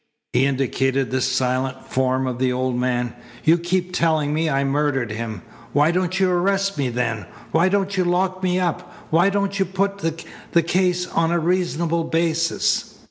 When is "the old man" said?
2.39-3.13